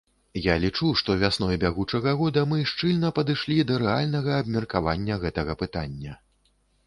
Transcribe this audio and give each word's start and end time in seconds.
Я 0.43 0.53
лічу, 0.61 0.87
што 1.01 1.15
вясной 1.23 1.57
бягучага 1.63 2.13
года 2.21 2.45
мы 2.53 2.57
шчыльна 2.71 3.11
падышлі 3.19 3.59
да 3.71 3.77
рэальнага 3.85 4.31
абмеркавання 4.45 5.21
гэтага 5.27 5.53
пытання. 5.63 6.17